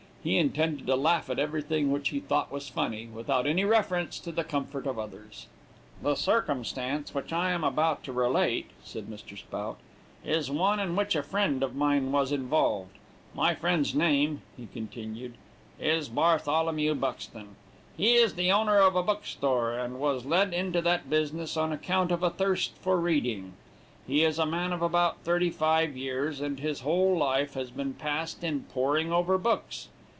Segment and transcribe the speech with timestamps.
[0.23, 4.31] He intended to laugh at everything which he thought was funny, without any reference to
[4.31, 5.47] the comfort of others.
[6.03, 9.35] "The circumstance which I am about to relate," said Mr.
[9.35, 9.79] Spout,
[10.23, 12.99] "is one in which a friend of mine was involved.
[13.33, 15.33] My friend's name," he continued,
[15.79, 17.55] "is Bartholomew Buxton.
[17.97, 21.71] He is the owner of a book store, and was led into that business on
[21.71, 23.53] account of a thirst for reading.
[24.05, 27.95] He is a man of about thirty five years, and his whole life has been
[27.95, 29.87] passed in poring over books.